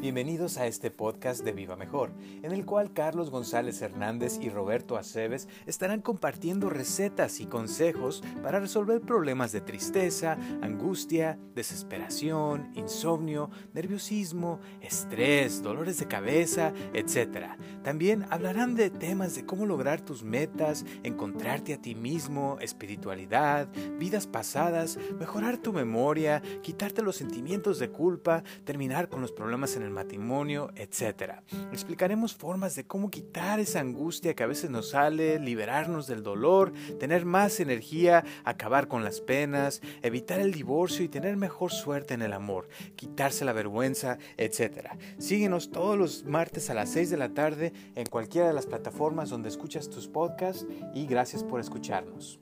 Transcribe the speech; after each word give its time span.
Bienvenidos 0.00 0.58
a 0.58 0.68
este 0.68 0.92
podcast 0.92 1.44
de 1.44 1.50
Viva 1.50 1.74
Mejor, 1.74 2.12
en 2.44 2.52
el 2.52 2.64
cual 2.64 2.92
Carlos 2.92 3.30
González 3.30 3.82
Hernández 3.82 4.38
y 4.40 4.48
Roberto 4.48 4.96
Aceves 4.96 5.48
estarán 5.66 6.02
compartiendo 6.02 6.70
recetas 6.70 7.40
y 7.40 7.46
consejos 7.46 8.22
para 8.40 8.60
resolver 8.60 9.00
problemas 9.00 9.50
de 9.50 9.60
tristeza, 9.60 10.38
angustia, 10.62 11.36
desesperación, 11.56 12.70
insomnio, 12.76 13.50
nerviosismo, 13.74 14.60
estrés, 14.80 15.64
dolores 15.64 15.98
de 15.98 16.06
cabeza, 16.06 16.72
etc. 16.94 17.56
También 17.82 18.24
hablarán 18.30 18.76
de 18.76 18.90
temas 18.90 19.34
de 19.34 19.46
cómo 19.46 19.66
lograr 19.66 20.00
tus 20.00 20.22
metas, 20.22 20.86
encontrarte 21.02 21.74
a 21.74 21.82
ti 21.82 21.96
mismo, 21.96 22.56
espiritualidad, 22.60 23.68
vidas 23.98 24.28
pasadas, 24.28 24.96
mejorar 25.18 25.58
tu 25.58 25.72
memoria, 25.72 26.40
quitarte 26.62 27.02
los 27.02 27.16
sentimientos 27.16 27.80
de 27.80 27.90
culpa, 27.90 28.44
terminar 28.62 29.08
con 29.08 29.22
los 29.22 29.32
problemas 29.32 29.74
en 29.74 29.82
el 29.82 29.87
matrimonio, 29.90 30.70
etc. 30.76 31.40
Explicaremos 31.72 32.34
formas 32.34 32.74
de 32.74 32.86
cómo 32.86 33.10
quitar 33.10 33.60
esa 33.60 33.80
angustia 33.80 34.34
que 34.34 34.42
a 34.42 34.46
veces 34.48 34.70
nos 34.70 34.90
sale, 34.90 35.38
liberarnos 35.38 36.06
del 36.06 36.22
dolor, 36.22 36.72
tener 36.98 37.24
más 37.24 37.60
energía, 37.60 38.24
acabar 38.44 38.88
con 38.88 39.04
las 39.04 39.20
penas, 39.20 39.80
evitar 40.02 40.40
el 40.40 40.52
divorcio 40.52 41.04
y 41.04 41.08
tener 41.08 41.36
mejor 41.36 41.72
suerte 41.72 42.14
en 42.14 42.22
el 42.22 42.32
amor, 42.32 42.68
quitarse 42.96 43.44
la 43.44 43.52
vergüenza, 43.52 44.18
etc. 44.36 44.88
Síguenos 45.18 45.70
todos 45.70 45.96
los 45.98 46.24
martes 46.24 46.70
a 46.70 46.74
las 46.74 46.90
6 46.90 47.10
de 47.10 47.16
la 47.16 47.30
tarde 47.30 47.72
en 47.94 48.06
cualquiera 48.06 48.48
de 48.48 48.54
las 48.54 48.66
plataformas 48.66 49.30
donde 49.30 49.48
escuchas 49.48 49.90
tus 49.90 50.08
podcasts 50.08 50.66
y 50.94 51.06
gracias 51.06 51.44
por 51.44 51.60
escucharnos. 51.60 52.40